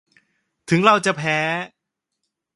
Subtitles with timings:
[0.69, 1.37] ถึงเราจะแพ้